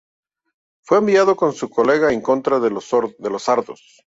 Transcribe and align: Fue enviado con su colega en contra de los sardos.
Fue 0.83 0.97
enviado 0.97 1.35
con 1.35 1.53
su 1.53 1.69
colega 1.69 2.11
en 2.11 2.21
contra 2.21 2.59
de 2.59 2.71
los 2.71 2.85
sardos. 2.87 3.83